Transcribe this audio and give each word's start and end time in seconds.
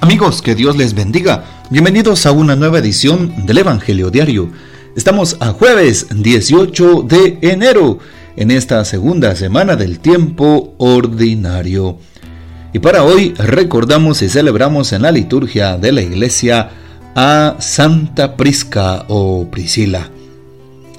Amigos, 0.00 0.42
que 0.42 0.54
Dios 0.54 0.76
les 0.76 0.94
bendiga. 0.94 1.44
Bienvenidos 1.70 2.24
a 2.24 2.30
una 2.30 2.54
nueva 2.54 2.78
edición 2.78 3.46
del 3.46 3.58
Evangelio 3.58 4.10
Diario. 4.10 4.48
Estamos 4.94 5.36
a 5.40 5.48
jueves 5.50 6.06
18 6.14 7.02
de 7.02 7.38
enero, 7.42 7.98
en 8.36 8.52
esta 8.52 8.84
segunda 8.84 9.34
semana 9.34 9.74
del 9.74 9.98
tiempo 9.98 10.74
ordinario. 10.78 11.98
Y 12.72 12.78
para 12.78 13.02
hoy 13.02 13.34
recordamos 13.34 14.22
y 14.22 14.28
celebramos 14.28 14.92
en 14.92 15.02
la 15.02 15.10
liturgia 15.10 15.76
de 15.78 15.90
la 15.90 16.02
iglesia 16.02 16.70
a 17.16 17.56
Santa 17.58 18.36
Prisca 18.36 19.04
o 19.08 19.48
Priscila. 19.50 20.10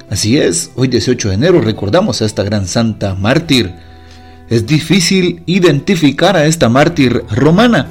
Así 0.10 0.38
es, 0.38 0.72
hoy 0.76 0.90
18 0.90 1.30
de 1.30 1.36
enero 1.36 1.62
recordamos 1.62 2.22
a 2.22 2.26
esta 2.26 2.44
gran 2.44 2.68
santa 2.68 3.16
mártir. 3.16 3.74
Es 4.50 4.68
difícil 4.68 5.42
identificar 5.46 6.36
a 6.36 6.48
esta 6.48 6.68
mártir 6.68 7.24
romana 7.32 7.88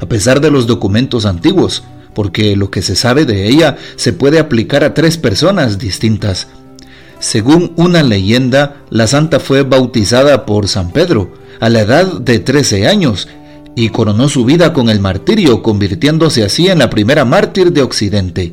a 0.00 0.06
pesar 0.06 0.40
de 0.40 0.50
los 0.50 0.66
documentos 0.66 1.26
antiguos, 1.26 1.84
porque 2.14 2.56
lo 2.56 2.70
que 2.70 2.82
se 2.82 2.96
sabe 2.96 3.24
de 3.24 3.46
ella 3.46 3.76
se 3.96 4.12
puede 4.12 4.38
aplicar 4.38 4.84
a 4.84 4.94
tres 4.94 5.18
personas 5.18 5.78
distintas. 5.78 6.48
Según 7.20 7.72
una 7.76 8.02
leyenda, 8.02 8.82
la 8.90 9.06
santa 9.06 9.40
fue 9.40 9.62
bautizada 9.62 10.46
por 10.46 10.68
San 10.68 10.90
Pedro 10.90 11.32
a 11.60 11.68
la 11.68 11.80
edad 11.80 12.20
de 12.20 12.38
13 12.38 12.86
años 12.86 13.28
y 13.74 13.90
coronó 13.90 14.28
su 14.28 14.44
vida 14.44 14.72
con 14.72 14.88
el 14.88 15.00
martirio, 15.00 15.62
convirtiéndose 15.62 16.44
así 16.44 16.68
en 16.68 16.78
la 16.78 16.90
primera 16.90 17.24
mártir 17.24 17.72
de 17.72 17.82
Occidente. 17.82 18.52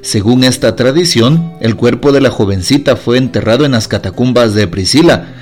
Según 0.00 0.44
esta 0.44 0.76
tradición, 0.76 1.54
el 1.60 1.76
cuerpo 1.76 2.12
de 2.12 2.20
la 2.20 2.30
jovencita 2.30 2.96
fue 2.96 3.16
enterrado 3.16 3.64
en 3.64 3.72
las 3.72 3.88
catacumbas 3.88 4.54
de 4.54 4.66
Priscila, 4.66 5.34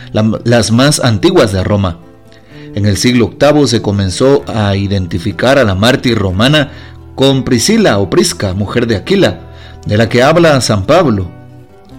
las 0.44 0.70
más 0.70 1.00
antiguas 1.00 1.52
de 1.52 1.64
Roma. 1.64 1.98
En 2.74 2.86
el 2.86 2.96
siglo 2.96 3.34
VIII 3.38 3.66
se 3.66 3.82
comenzó 3.82 4.44
a 4.46 4.76
identificar 4.76 5.58
a 5.58 5.64
la 5.64 5.74
mártir 5.74 6.18
romana 6.18 6.70
con 7.14 7.44
Priscila 7.44 7.98
o 7.98 8.08
Prisca, 8.08 8.54
mujer 8.54 8.86
de 8.86 8.96
Aquila, 8.96 9.40
de 9.86 9.96
la 9.96 10.08
que 10.08 10.22
habla 10.22 10.60
San 10.60 10.86
Pablo, 10.86 11.30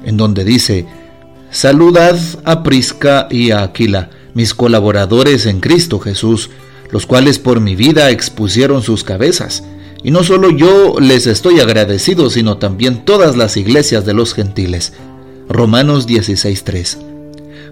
en 0.03 0.17
donde 0.17 0.43
dice, 0.43 0.87
Saludad 1.51 2.17
a 2.45 2.63
Prisca 2.63 3.27
y 3.29 3.51
a 3.51 3.61
Aquila, 3.61 4.09
mis 4.33 4.55
colaboradores 4.55 5.45
en 5.45 5.59
Cristo 5.59 5.99
Jesús, 5.99 6.49
los 6.89 7.05
cuales 7.05 7.37
por 7.37 7.59
mi 7.59 7.75
vida 7.75 8.09
expusieron 8.09 8.81
sus 8.81 9.03
cabezas. 9.03 9.63
Y 10.03 10.09
no 10.09 10.23
solo 10.23 10.49
yo 10.49 10.99
les 10.99 11.27
estoy 11.27 11.59
agradecido, 11.59 12.31
sino 12.31 12.57
también 12.57 13.05
todas 13.05 13.37
las 13.37 13.55
iglesias 13.55 14.05
de 14.05 14.13
los 14.13 14.33
gentiles. 14.33 14.93
Romanos 15.47 16.07
16.3. 16.07 16.97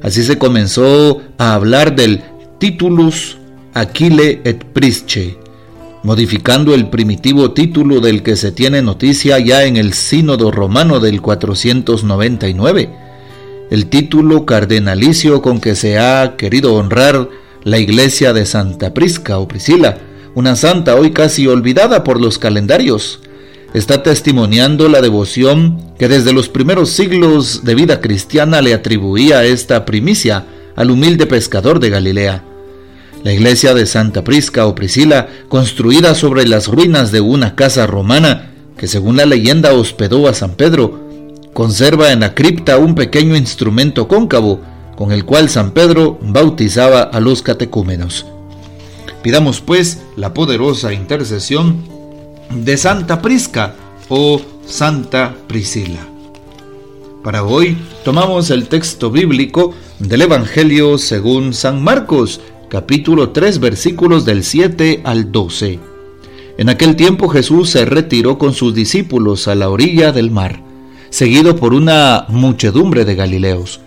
Así 0.03 0.23
se 0.23 0.37
comenzó 0.37 1.21
a 1.37 1.53
hablar 1.53 1.95
del 1.95 2.21
Titulus 2.61 3.39
Aquile 3.73 4.39
et 4.43 4.63
Prisce, 4.63 5.35
modificando 6.03 6.75
el 6.75 6.91
primitivo 6.91 7.53
título 7.53 8.01
del 8.01 8.21
que 8.21 8.35
se 8.35 8.51
tiene 8.51 8.83
noticia 8.83 9.39
ya 9.39 9.63
en 9.63 9.77
el 9.77 9.93
Sínodo 9.93 10.51
Romano 10.51 10.99
del 10.99 11.23
499, 11.23 12.89
el 13.71 13.87
título 13.87 14.45
cardenalicio 14.45 15.41
con 15.41 15.59
que 15.59 15.73
se 15.73 15.97
ha 15.97 16.35
querido 16.37 16.75
honrar 16.75 17.29
la 17.63 17.79
iglesia 17.79 18.31
de 18.31 18.45
Santa 18.45 18.93
Prisca 18.93 19.39
o 19.39 19.47
Priscila, 19.47 19.97
una 20.35 20.55
santa 20.55 20.95
hoy 20.95 21.09
casi 21.13 21.47
olvidada 21.47 22.03
por 22.03 22.21
los 22.21 22.37
calendarios, 22.37 23.21
está 23.73 24.03
testimoniando 24.03 24.87
la 24.87 25.01
devoción 25.01 25.81
que 25.97 26.07
desde 26.07 26.31
los 26.31 26.47
primeros 26.47 26.91
siglos 26.91 27.63
de 27.63 27.73
vida 27.73 28.01
cristiana 28.01 28.61
le 28.61 28.75
atribuía 28.75 29.45
esta 29.45 29.83
primicia 29.83 30.45
al 30.75 30.91
humilde 30.91 31.25
pescador 31.25 31.79
de 31.79 31.89
Galilea. 31.89 32.50
La 33.23 33.33
iglesia 33.33 33.73
de 33.75 33.85
Santa 33.85 34.23
Prisca 34.23 34.65
o 34.65 34.73
Priscila, 34.73 35.27
construida 35.47 36.15
sobre 36.15 36.47
las 36.47 36.67
ruinas 36.67 37.11
de 37.11 37.21
una 37.21 37.55
casa 37.55 37.85
romana 37.85 38.51
que 38.77 38.87
según 38.87 39.17
la 39.17 39.27
leyenda 39.27 39.73
hospedó 39.73 40.27
a 40.27 40.33
San 40.33 40.55
Pedro, 40.55 40.99
conserva 41.53 42.11
en 42.11 42.21
la 42.21 42.33
cripta 42.33 42.77
un 42.77 42.95
pequeño 42.95 43.35
instrumento 43.35 44.07
cóncavo 44.07 44.61
con 44.95 45.11
el 45.11 45.23
cual 45.23 45.49
San 45.49 45.71
Pedro 45.71 46.17
bautizaba 46.21 47.01
a 47.01 47.19
los 47.19 47.43
catecúmenos. 47.43 48.25
Pidamos 49.21 49.61
pues 49.61 50.01
la 50.15 50.33
poderosa 50.33 50.93
intercesión 50.93 51.77
de 52.49 52.75
Santa 52.75 53.21
Prisca 53.21 53.75
o 54.09 54.41
Santa 54.65 55.35
Priscila. 55.47 55.99
Para 57.23 57.43
hoy 57.43 57.77
tomamos 58.03 58.49
el 58.49 58.67
texto 58.67 59.11
bíblico 59.11 59.75
del 59.99 60.23
Evangelio 60.23 60.97
según 60.97 61.53
San 61.53 61.83
Marcos, 61.83 62.41
capítulo 62.71 63.31
3 63.31 63.59
versículos 63.59 64.23
del 64.23 64.45
7 64.45 65.01
al 65.03 65.33
12. 65.33 65.77
En 66.57 66.69
aquel 66.69 66.95
tiempo 66.95 67.27
Jesús 67.27 67.69
se 67.69 67.83
retiró 67.83 68.37
con 68.37 68.53
sus 68.53 68.73
discípulos 68.73 69.49
a 69.49 69.55
la 69.55 69.69
orilla 69.69 70.13
del 70.13 70.31
mar, 70.31 70.63
seguido 71.09 71.57
por 71.57 71.73
una 71.73 72.23
muchedumbre 72.29 73.03
de 73.03 73.15
Galileos, 73.15 73.81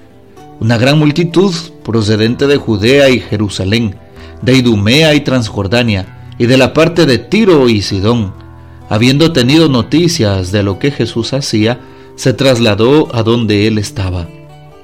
una 0.60 0.76
gran 0.76 0.98
multitud 0.98 1.54
procedente 1.82 2.46
de 2.46 2.58
Judea 2.58 3.08
y 3.08 3.20
Jerusalén, 3.20 3.96
de 4.42 4.58
Idumea 4.58 5.14
y 5.14 5.22
Transjordania, 5.22 6.34
y 6.36 6.44
de 6.44 6.58
la 6.58 6.74
parte 6.74 7.06
de 7.06 7.16
Tiro 7.16 7.70
y 7.70 7.80
Sidón. 7.80 8.34
Habiendo 8.90 9.32
tenido 9.32 9.70
noticias 9.70 10.52
de 10.52 10.62
lo 10.62 10.78
que 10.78 10.90
Jesús 10.90 11.32
hacía, 11.32 11.80
se 12.16 12.34
trasladó 12.34 13.08
a 13.14 13.22
donde 13.22 13.66
él 13.66 13.78
estaba. 13.78 14.28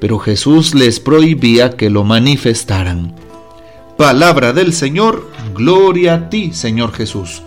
pero 0.00 0.18
Jesús 0.18 0.74
les 0.74 1.00
prohibía 1.00 1.70
que 1.70 1.90
lo 1.90 2.04
manifestaran. 2.04 3.14
Palabra 3.96 4.52
del 4.52 4.72
Señor, 4.72 5.28
gloria 5.54 6.14
a 6.14 6.30
ti, 6.30 6.52
Señor 6.52 6.92
Jesús. 6.92 7.42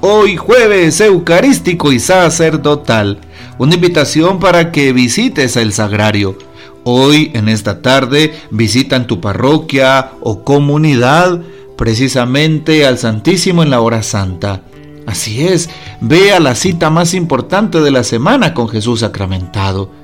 Hoy 0.00 0.36
jueves 0.36 1.00
eucarístico 1.00 1.90
y 1.90 1.98
sacerdotal, 1.98 3.18
una 3.58 3.74
invitación 3.74 4.38
para 4.38 4.70
que 4.70 4.92
visites 4.92 5.56
el 5.56 5.72
sagrario. 5.72 6.36
Hoy 6.84 7.30
en 7.32 7.48
esta 7.48 7.80
tarde 7.80 8.34
visitan 8.50 9.06
tu 9.06 9.22
parroquia 9.22 10.12
o 10.20 10.44
comunidad 10.44 11.40
precisamente 11.78 12.84
al 12.86 12.98
Santísimo 12.98 13.62
en 13.62 13.70
la 13.70 13.80
hora 13.80 14.02
santa. 14.02 14.60
Así 15.06 15.46
es, 15.46 15.70
ve 16.02 16.32
a 16.32 16.40
la 16.40 16.54
cita 16.54 16.90
más 16.90 17.14
importante 17.14 17.80
de 17.80 17.90
la 17.90 18.04
semana 18.04 18.52
con 18.52 18.68
Jesús 18.68 19.00
sacramentado. 19.00 20.03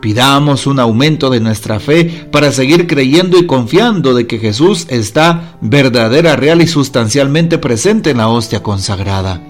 Pidamos 0.00 0.66
un 0.66 0.78
aumento 0.78 1.30
de 1.30 1.40
nuestra 1.40 1.80
fe 1.80 2.28
para 2.30 2.52
seguir 2.52 2.86
creyendo 2.86 3.38
y 3.38 3.46
confiando 3.46 4.14
de 4.14 4.26
que 4.26 4.38
Jesús 4.38 4.86
está 4.88 5.56
verdadera, 5.60 6.36
real 6.36 6.60
y 6.60 6.66
sustancialmente 6.66 7.58
presente 7.58 8.10
en 8.10 8.18
la 8.18 8.28
hostia 8.28 8.62
consagrada. 8.62 9.40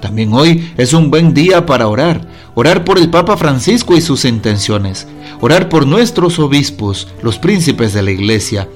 También 0.00 0.34
hoy 0.34 0.72
es 0.76 0.92
un 0.92 1.10
buen 1.10 1.32
día 1.32 1.64
para 1.64 1.88
orar, 1.88 2.28
orar 2.54 2.84
por 2.84 2.98
el 2.98 3.08
Papa 3.08 3.36
Francisco 3.36 3.96
y 3.96 4.00
sus 4.00 4.24
intenciones, 4.24 5.06
orar 5.40 5.68
por 5.68 5.86
nuestros 5.86 6.38
obispos, 6.38 7.08
los 7.22 7.38
príncipes 7.38 7.94
de 7.94 8.02
la 8.02 8.10
iglesia, 8.10 8.68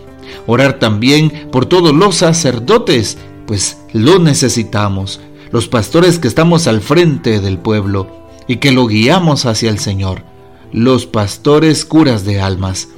orar 0.47 0.79
también 0.79 1.49
por 1.53 1.67
todos 1.67 1.95
los 1.95 2.17
sacerdotes, 2.17 3.19
pues 3.47 3.79
lo 3.93 4.19
necesitamos, 4.19 5.21
los 5.51 5.69
pastores 5.69 6.19
que 6.19 6.29
estamos 6.29 6.67
al 6.67 6.81
frente 6.81 7.41
del 7.41 7.59
pueblo 7.59 8.09
y 8.49 8.57
que 8.57 8.73
lo 8.73 8.87
guiamos 8.87 9.45
hacia 9.47 9.69
el 9.69 9.79
Señor 9.79 10.36
los 10.73 11.07
pastores 11.07 11.85
curas 11.85 12.25
de 12.25 12.41
almas. 12.41 12.89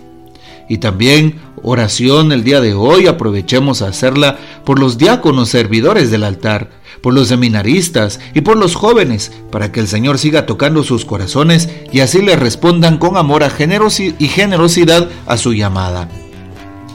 Y 0.69 0.79
también 0.79 1.41
oración 1.63 2.33
el 2.33 2.45
día 2.45 2.61
de 2.61 2.75
hoy, 2.75 3.07
aprovechemos 3.07 3.83
a 3.83 3.89
hacerla 3.89 4.39
por 4.65 4.79
los 4.79 4.99
diáconos 4.99 5.49
servidores 5.49 6.11
del 6.11 6.25
altar, 6.25 6.71
por 7.01 7.15
los 7.15 7.29
seminaristas 7.29 8.21
y 8.35 8.43
por 8.43 8.57
los 8.57 8.75
jóvenes, 8.75 9.33
para 9.51 9.73
que 9.73 9.81
el 9.81 9.89
Señor 9.89 10.19
siga 10.19 10.47
tocando 10.47 10.83
sus 10.85 11.05
corazones 11.05 11.69
y 11.93 12.01
así 12.01 12.21
le 12.21 12.37
respondan 12.37 12.99
con 12.99 13.17
amor 13.17 13.45
a 13.45 13.49
y 13.59 14.29
generosidad 14.29 15.09
a 15.27 15.37
su 15.37 15.55
llamada. 15.55 16.09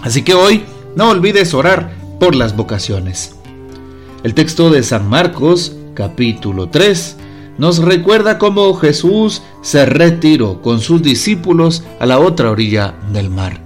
Así 0.03 0.21
que 0.21 0.33
hoy 0.33 0.63
no 0.95 1.09
olvides 1.09 1.53
orar 1.53 1.93
por 2.19 2.35
las 2.35 2.55
vocaciones. 2.55 3.35
El 4.23 4.33
texto 4.33 4.69
de 4.69 4.83
San 4.83 5.09
Marcos, 5.09 5.75
capítulo 5.95 6.69
3, 6.69 7.17
nos 7.57 7.79
recuerda 7.79 8.37
cómo 8.37 8.73
Jesús 8.73 9.41
se 9.61 9.85
retiró 9.85 10.61
con 10.61 10.81
sus 10.81 11.01
discípulos 11.01 11.83
a 11.99 12.05
la 12.05 12.19
otra 12.19 12.49
orilla 12.51 12.95
del 13.11 13.29
mar. 13.29 13.61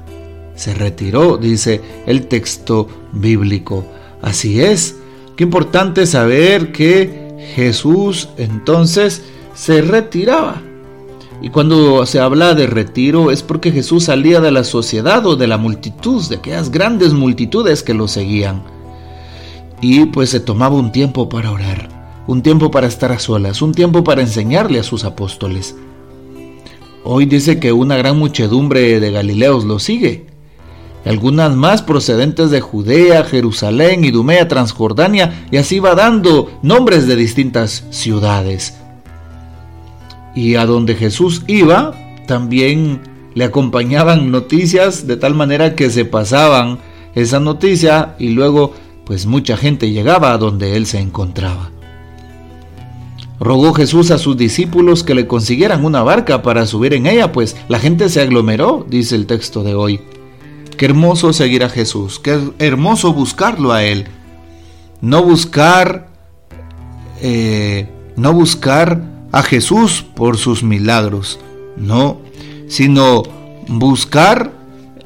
Se 0.56 0.74
retiró, 0.74 1.38
dice 1.38 1.82
el 2.06 2.28
texto 2.28 2.88
bíblico. 3.14 3.86
Así 4.22 4.62
es, 4.62 4.98
qué 5.36 5.44
importante 5.44 6.06
saber 6.06 6.72
que 6.72 7.28
Jesús 7.56 8.30
entonces 8.38 9.22
se 9.54 9.82
retiraba. 9.82 10.62
Y 11.42 11.50
cuando 11.50 12.06
se 12.06 12.20
habla 12.20 12.56
de 12.56 12.66
retiro 12.66 13.30
es 13.30 13.44
porque 13.44 13.72
Jesús 13.72 14.06
salía 14.06 14.42
de 14.42 14.52
la 14.52 14.64
sociedad 14.64 15.26
o 15.28 15.36
de 15.36 15.48
la 15.48 15.58
multitud, 15.58 16.28
de 16.28 16.38
aquellas 16.38 16.72
grandes 16.72 17.14
multitudes 17.14 17.84
que 17.84 17.94
lo 17.94 18.08
seguían. 18.08 18.64
Y 19.80 20.06
pues 20.06 20.32
se 20.32 20.40
tomaba 20.40 20.76
un 20.76 20.92
tiempo 20.92 21.30
para 21.30 21.52
orar, 21.52 21.90
un 22.28 22.42
tiempo 22.42 22.70
para 22.70 22.88
estar 22.88 23.12
a 23.12 23.20
solas, 23.20 23.62
un 23.62 23.74
tiempo 23.74 24.04
para 24.04 24.22
enseñarle 24.22 24.80
a 24.80 24.84
sus 24.84 25.06
apóstoles. 25.06 25.76
Hoy 27.04 27.26
dice 27.26 27.60
que 27.60 27.72
una 27.72 27.96
gran 27.96 28.20
muchedumbre 28.20 29.00
de 29.00 29.12
Galileos 29.12 29.64
lo 29.64 29.80
sigue, 29.80 30.28
algunas 31.06 31.56
más 31.56 31.82
procedentes 31.82 32.52
de 32.52 32.60
Judea, 32.60 33.24
Jerusalén, 33.24 34.04
Idumea, 34.04 34.50
Transjordania, 34.50 35.46
y 35.50 35.58
así 35.58 35.80
va 35.80 35.96
dando 35.96 36.52
nombres 36.62 37.08
de 37.08 37.16
distintas 37.16 37.86
ciudades. 37.92 38.78
Y 40.36 40.56
a 40.56 40.66
donde 40.66 40.96
Jesús 40.96 41.44
iba, 41.48 41.94
también 42.28 43.00
le 43.36 43.46
acompañaban 43.46 44.32
noticias 44.32 45.08
de 45.08 45.16
tal 45.16 45.34
manera 45.34 45.76
que 45.76 45.90
se 45.90 46.04
pasaban 46.04 46.80
esa 47.16 47.40
noticia 47.40 48.16
y 48.20 48.30
luego 48.30 48.74
pues 49.06 49.26
mucha 49.26 49.56
gente 49.56 49.92
llegaba 49.92 50.34
a 50.34 50.38
donde 50.38 50.76
él 50.76 50.86
se 50.86 51.00
encontraba. 51.00 51.72
Rogó 53.40 53.74
Jesús 53.74 54.10
a 54.12 54.18
sus 54.18 54.36
discípulos 54.36 55.04
que 55.04 55.14
le 55.14 55.28
consiguieran 55.28 55.86
una 55.86 56.02
barca 56.02 56.42
para 56.42 56.66
subir 56.66 56.94
en 56.94 57.06
ella, 57.06 57.32
pues 57.32 57.56
la 57.68 57.80
gente 57.80 58.10
se 58.10 58.22
aglomeró, 58.22 58.86
dice 58.90 59.16
el 59.16 59.28
texto 59.28 59.64
de 59.64 59.76
hoy. 59.76 60.02
Qué 60.76 60.86
hermoso 60.86 61.34
seguir 61.34 61.64
a 61.64 61.70
Jesús, 61.70 62.20
qué 62.20 62.40
hermoso 62.60 63.14
buscarlo 63.14 63.74
a 63.74 63.84
Él. 63.84 64.08
No 65.02 65.24
buscar, 65.24 66.10
eh, 67.22 67.88
no 68.16 68.34
buscar 68.34 69.02
a 69.32 69.44
Jesús 69.44 70.04
por 70.16 70.38
sus 70.38 70.64
milagros, 70.64 71.40
no, 71.76 72.20
sino 72.68 73.24
buscar 73.68 74.52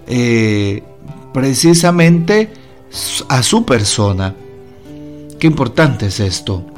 eh, 0.07 0.83
precisamente 1.33 2.53
a 3.27 3.43
su 3.43 3.65
persona. 3.65 4.35
Qué 5.39 5.47
importante 5.47 6.05
es 6.07 6.19
esto. 6.19 6.70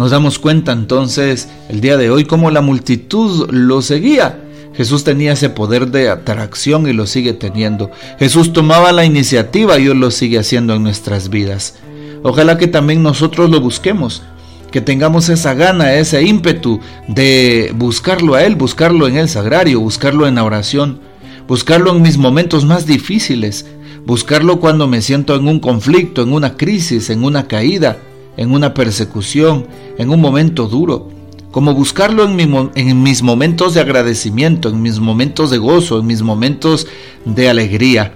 Nos 0.00 0.12
damos 0.12 0.38
cuenta 0.38 0.72
entonces 0.72 1.50
el 1.68 1.82
día 1.82 1.98
de 1.98 2.08
hoy 2.08 2.24
cómo 2.24 2.50
la 2.50 2.62
multitud 2.62 3.50
lo 3.50 3.82
seguía 3.82 4.40
Jesús 4.74 5.04
tenía 5.04 5.34
ese 5.34 5.50
poder 5.50 5.88
de 5.88 6.08
atracción 6.08 6.88
y 6.88 6.94
lo 6.94 7.06
sigue 7.06 7.34
teniendo. 7.34 7.90
Jesús 8.18 8.54
tomaba 8.54 8.92
la 8.92 9.04
iniciativa 9.04 9.78
y 9.78 9.88
hoy 9.88 9.98
lo 9.98 10.10
sigue 10.10 10.38
haciendo 10.38 10.72
en 10.72 10.84
nuestras 10.84 11.28
vidas. 11.28 11.74
Ojalá 12.22 12.56
que 12.56 12.66
también 12.66 13.02
nosotros 13.02 13.50
lo 13.50 13.60
busquemos, 13.60 14.22
que 14.70 14.80
tengamos 14.80 15.28
esa 15.28 15.52
gana, 15.52 15.92
ese 15.92 16.22
ímpetu 16.22 16.80
de 17.06 17.70
buscarlo 17.76 18.36
a 18.36 18.44
Él, 18.44 18.56
buscarlo 18.56 19.06
en 19.06 19.18
el 19.18 19.28
sagrario, 19.28 19.80
buscarlo 19.80 20.26
en 20.26 20.36
la 20.36 20.44
oración, 20.44 21.00
buscarlo 21.46 21.94
en 21.94 22.00
mis 22.00 22.16
momentos 22.16 22.64
más 22.64 22.86
difíciles, 22.86 23.66
buscarlo 24.06 24.60
cuando 24.60 24.88
me 24.88 25.02
siento 25.02 25.36
en 25.36 25.46
un 25.46 25.60
conflicto, 25.60 26.22
en 26.22 26.32
una 26.32 26.56
crisis, 26.56 27.10
en 27.10 27.22
una 27.22 27.46
caída, 27.48 27.98
en 28.40 28.52
una 28.52 28.74
persecución, 28.74 29.66
en 29.98 30.10
un 30.10 30.20
momento 30.20 30.66
duro 30.66 31.20
como 31.50 31.74
buscarlo 31.74 32.24
en, 32.24 33.02
mis 33.02 33.22
momentos 33.22 33.74
de 33.74 33.80
agradecimiento, 33.80 34.68
en 34.68 34.80
mis 34.80 35.00
momentos 35.00 35.50
de 35.50 35.58
gozo, 35.58 35.98
en 35.98 36.06
mis 36.06 36.22
momentos 36.22 36.86
de 37.24 37.48
alegría, 37.48 38.14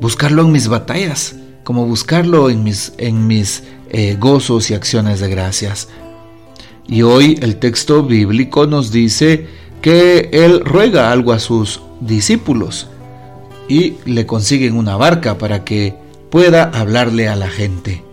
buscarlo 0.00 0.42
en 0.42 0.52
mis 0.52 0.68
batallas, 0.68 1.36
como 1.64 1.86
buscarlo 1.86 2.50
en 2.50 2.62
mis, 2.62 2.92
en 2.98 3.26
mis 3.26 3.64
eh, 3.88 4.16
gozos 4.20 4.70
y 4.70 4.74
acciones 4.74 5.20
de 5.20 5.30
gracias. 5.30 5.88
Y 6.86 7.02
hoy 7.02 7.38
el 7.40 7.56
texto 7.56 8.02
bíblico 8.02 8.66
nos 8.66 8.92
dice 8.92 9.46
que 9.80 10.28
Él 10.32 10.60
ruega 10.60 11.10
algo 11.10 11.32
a 11.32 11.38
sus 11.38 11.80
discípulos 12.00 12.86
y 13.66 13.94
le 14.04 14.26
consiguen 14.26 14.76
una 14.76 14.96
barca 14.96 15.38
para 15.38 15.64
que 15.64 15.94
pueda 16.30 16.64
hablarle 16.64 17.28
a 17.28 17.36
la 17.36 17.48
gente. 17.48 18.07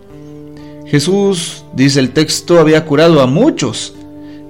Jesús, 0.86 1.64
dice 1.74 1.98
el 1.98 2.10
texto, 2.10 2.60
había 2.60 2.84
curado 2.84 3.20
a 3.20 3.26
muchos 3.26 3.94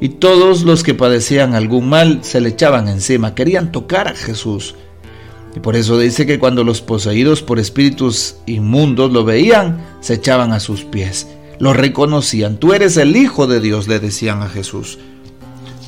y 0.01 0.11
todos 0.11 0.65
los 0.65 0.83
que 0.83 0.93
padecían 0.93 1.55
algún 1.55 1.89
mal 1.89 2.19
se 2.23 2.41
le 2.43 2.51
echaban 2.51 2.89
encima, 2.89 3.35
querían 3.35 3.73
tocar 3.73 4.09
a 4.09 4.15
Jesús. 4.15 4.75
Y 5.55 5.61
por 5.61 5.75
eso 5.75 5.99
dice 5.99 6.27
que 6.27 6.39
cuando 6.39 6.65
los 6.65 6.83
poseídos 6.83 7.43
por 7.43 7.59
espíritus 7.59 8.37
inmundos 8.45 9.11
lo 9.11 9.25
veían, 9.25 9.83
se 10.01 10.15
echaban 10.15 10.53
a 10.53 10.61
sus 10.61 10.85
pies, 10.85 11.29
lo 11.59 11.73
reconocían. 11.73 12.59
Tú 12.59 12.75
eres 12.75 12.99
el 12.99 13.17
Hijo 13.17 13.47
de 13.47 13.61
Dios, 13.61 13.89
le 13.89 13.99
decían 13.99 14.43
a 14.43 14.51
Jesús. 14.51 14.99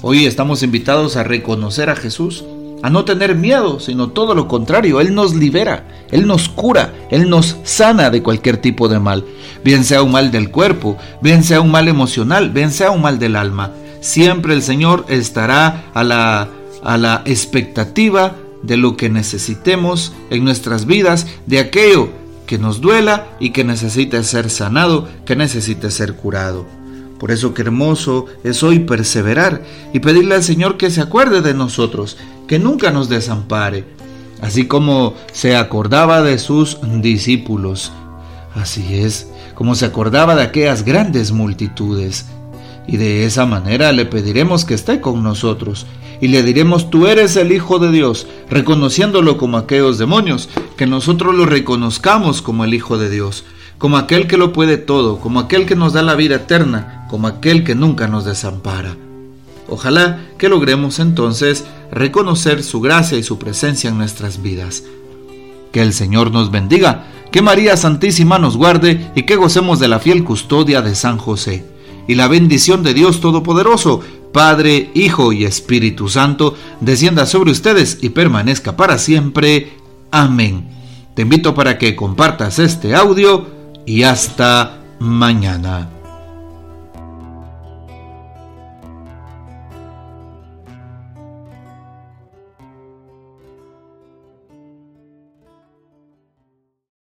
Hoy 0.01 0.25
estamos 0.25 0.63
invitados 0.63 1.17
a 1.17 1.25
reconocer 1.25 1.91
a 1.91 1.97
Jesús, 1.97 2.47
a 2.83 2.91
no 2.91 3.05
tener 3.05 3.35
miedo, 3.35 3.81
sino 3.81 4.09
todo 4.09 4.35
lo 4.35 4.49
contrario. 4.49 5.01
Él 5.01 5.15
nos 5.15 5.35
libera, 5.35 5.87
Él 6.11 6.27
nos 6.27 6.49
cura, 6.49 6.95
Él 7.11 7.29
nos 7.29 7.57
sana 7.65 8.11
de 8.11 8.23
cualquier 8.23 8.59
tipo 8.59 8.89
de 8.89 8.99
mal, 8.99 9.25
bien 9.65 9.85
sea 9.85 10.03
un 10.03 10.13
mal 10.13 10.31
del 10.31 10.51
cuerpo, 10.51 10.97
bien 11.21 11.43
sea 11.43 11.61
un 11.61 11.71
mal 11.71 11.89
emocional, 11.89 12.51
bien 12.51 12.71
sea 12.71 12.91
un 12.91 13.03
mal 13.03 13.19
del 13.19 13.37
alma. 13.37 13.73
Siempre 14.01 14.55
el 14.55 14.63
Señor 14.63 15.05
estará 15.09 15.91
a 15.95 16.05
la, 16.05 16.49
a 16.85 16.97
la 16.97 17.23
expectativa 17.25 18.37
de 18.63 18.77
lo 18.77 18.97
que 18.97 19.09
necesitemos 19.09 20.13
en 20.31 20.45
nuestras 20.45 20.87
vidas, 20.87 21.27
de 21.47 21.59
aquello 21.59 22.11
que 22.47 22.59
nos 22.59 22.81
duela 22.81 23.29
y 23.39 23.51
que 23.51 23.65
necesite 23.65 24.23
ser 24.25 24.51
sanado, 24.51 25.09
que 25.27 25.37
necesite 25.37 25.91
ser 25.91 26.15
curado. 26.15 26.67
Por 27.19 27.31
eso 27.33 27.53
que 27.53 27.63
hermoso 27.63 28.27
es 28.45 28.63
hoy 28.63 28.81
perseverar 28.81 29.63
y 29.93 29.99
pedirle 30.01 30.37
al 30.37 30.45
Señor 30.45 30.77
que 30.77 30.91
se 30.91 31.01
acuerde 31.01 31.43
de 31.43 31.53
nosotros, 31.53 32.17
que 32.49 32.59
nunca 32.59 32.91
nos 32.91 33.09
desampare, 33.09 33.85
así 34.41 34.67
como 34.67 35.15
se 35.33 35.57
acordaba 35.57 36.23
de 36.23 36.39
sus 36.39 36.79
discípulos. 37.01 37.93
Así 38.55 38.95
es, 38.95 39.29
como 39.55 39.77
se 39.77 39.85
acordaba 39.87 40.35
de 40.35 40.43
aquellas 40.43 40.83
grandes 40.83 41.31
multitudes 41.31 42.27
y 42.89 42.97
de 42.97 43.25
esa 43.25 43.47
manera 43.47 43.93
le 43.93 44.07
pediremos 44.07 44.65
que 44.65 44.75
esté 44.75 45.01
con 45.01 45.23
nosotros 45.23 45.87
y 46.21 46.29
le 46.29 46.43
diremos 46.43 46.91
tú 46.91 47.07
eres 47.07 47.37
el 47.37 47.53
Hijo 47.53 47.79
de 47.79 47.93
Dios, 47.93 48.27
reconociéndolo 48.51 49.37
como 49.37 49.59
aquellos 49.59 49.99
demonios, 49.99 50.49
que 50.77 50.87
nosotros 50.87 51.35
lo 51.35 51.47
reconozcamos 51.47 52.43
como 52.43 52.65
el 52.65 52.75
Hijo 52.75 52.99
de 52.99 53.11
Dios, 53.11 53.45
como 53.77 53.99
aquel 53.99 54.27
que 54.27 54.39
lo 54.39 54.53
puede 54.53 54.79
todo, 54.79 55.21
como 55.21 55.39
aquel 55.39 55.67
que 55.67 55.77
nos 55.77 55.93
da 55.93 56.03
la 56.03 56.17
vida 56.17 56.37
eterna, 56.37 57.07
como 57.09 57.29
aquel 57.29 57.63
que 57.63 57.77
nunca 57.77 58.09
nos 58.09 58.25
desampara. 58.25 58.97
Ojalá 59.69 60.21
que 60.39 60.49
logremos 60.49 60.99
entonces 60.99 61.65
reconocer 61.91 62.63
su 62.63 62.81
gracia 62.81 63.19
y 63.19 63.23
su 63.23 63.39
presencia 63.39 63.91
en 63.91 63.99
nuestras 63.99 64.43
vidas. 64.43 64.85
Que 65.73 65.83
el 65.83 65.93
Señor 65.93 66.33
nos 66.33 66.51
bendiga, 66.51 67.07
que 67.31 67.43
María 67.43 67.77
Santísima 67.77 68.39
nos 68.39 68.57
guarde 68.57 69.11
y 69.15 69.25
que 69.25 69.37
gocemos 69.37 69.79
de 69.79 69.89
la 69.89 69.99
fiel 69.99 70.25
custodia 70.25 70.81
de 70.83 70.95
San 70.95 71.19
José 71.19 71.65
y 72.09 72.15
la 72.15 72.27
bendición 72.27 72.83
de 72.83 72.95
Dios 72.95 73.21
Todopoderoso, 73.21 74.01
Padre, 74.33 74.91
Hijo 74.95 75.33
y 75.33 75.45
Espíritu 75.45 76.09
Santo, 76.09 76.57
descienda 76.81 77.27
sobre 77.27 77.53
ustedes 77.53 77.99
y 78.01 78.09
permanezca 78.09 78.77
para 78.77 78.99
siempre. 78.99 79.75
Amén. 80.11 80.69
Te 81.15 81.23
invito 81.23 81.55
para 81.55 81.79
que 81.79 81.95
compartas 81.95 82.59
este 82.59 82.95
audio 82.95 83.47
y 83.85 84.03
hasta 84.03 84.81
mañana. 84.99 85.98